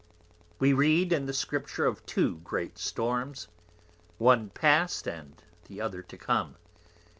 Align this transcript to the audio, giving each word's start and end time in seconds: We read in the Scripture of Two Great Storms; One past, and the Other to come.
We 0.57 0.73
read 0.73 1.13
in 1.13 1.27
the 1.27 1.31
Scripture 1.31 1.85
of 1.85 2.03
Two 2.07 2.37
Great 2.37 2.79
Storms; 2.79 3.47
One 4.17 4.49
past, 4.49 5.07
and 5.07 5.39
the 5.65 5.79
Other 5.79 6.01
to 6.01 6.17
come. 6.17 6.55